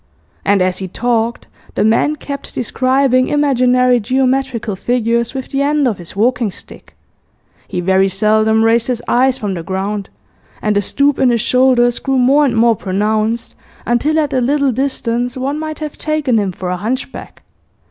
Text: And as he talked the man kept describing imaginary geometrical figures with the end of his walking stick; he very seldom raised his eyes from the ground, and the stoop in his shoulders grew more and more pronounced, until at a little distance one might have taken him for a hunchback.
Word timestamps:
And 0.43 0.63
as 0.63 0.79
he 0.79 0.87
talked 0.87 1.45
the 1.75 1.83
man 1.85 2.15
kept 2.15 2.55
describing 2.55 3.27
imaginary 3.27 3.99
geometrical 3.99 4.75
figures 4.75 5.35
with 5.35 5.49
the 5.49 5.61
end 5.61 5.87
of 5.87 5.99
his 5.99 6.15
walking 6.15 6.49
stick; 6.49 6.95
he 7.67 7.81
very 7.81 8.07
seldom 8.07 8.63
raised 8.65 8.87
his 8.87 9.03
eyes 9.07 9.37
from 9.37 9.53
the 9.53 9.61
ground, 9.61 10.09
and 10.59 10.75
the 10.75 10.81
stoop 10.81 11.19
in 11.19 11.29
his 11.29 11.41
shoulders 11.41 11.99
grew 11.99 12.17
more 12.17 12.45
and 12.45 12.55
more 12.57 12.75
pronounced, 12.75 13.53
until 13.85 14.17
at 14.17 14.33
a 14.33 14.41
little 14.41 14.71
distance 14.71 15.37
one 15.37 15.59
might 15.59 15.77
have 15.77 15.99
taken 15.99 16.39
him 16.39 16.51
for 16.51 16.71
a 16.71 16.77
hunchback. 16.77 17.43